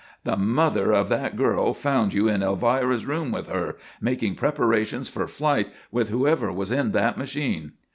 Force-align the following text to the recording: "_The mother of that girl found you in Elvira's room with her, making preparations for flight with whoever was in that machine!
"_The 0.25 0.35
mother 0.35 0.91
of 0.93 1.09
that 1.09 1.35
girl 1.35 1.75
found 1.75 2.11
you 2.15 2.27
in 2.27 2.41
Elvira's 2.41 3.05
room 3.05 3.31
with 3.31 3.49
her, 3.49 3.75
making 4.01 4.33
preparations 4.33 5.07
for 5.09 5.27
flight 5.27 5.71
with 5.91 6.09
whoever 6.09 6.51
was 6.51 6.71
in 6.71 6.91
that 6.93 7.19
machine! 7.19 7.73